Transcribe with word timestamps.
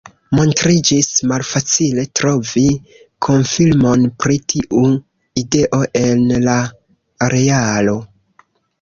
Montriĝis 0.37 1.09
malfacile 1.31 2.05
trovi 2.21 2.65
konfirmon 3.27 4.09
pri 4.25 4.41
tiu 4.57 4.83
ideo 5.45 5.85
en 6.05 6.29
la 6.51 6.61
realo. 7.39 7.99